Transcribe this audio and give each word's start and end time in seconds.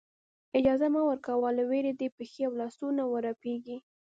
اجازه 0.59 0.87
مه 0.93 1.01
ورکوه 1.09 1.49
له 1.57 1.63
وېرې 1.69 1.93
دې 1.99 2.07
پښې 2.17 2.41
او 2.47 2.53
لاسونه 2.61 3.01
ورپېږي. 3.07 3.77